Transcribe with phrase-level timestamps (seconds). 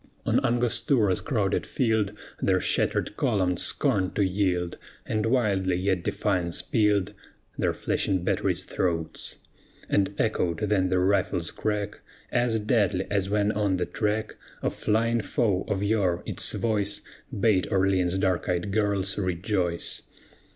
[0.25, 7.13] On Angostura's crowded field Their shattered columns scorned to yield, And wildly yet defiance pealed
[7.55, 9.37] Their flashing batteries' throats;
[9.89, 11.99] And echoed then the rifle's crack,
[12.31, 17.01] As deadly as when on the track Of flying foe, of yore, its voice
[17.39, 20.01] Bade Orleans' dark eyed girls rejoice.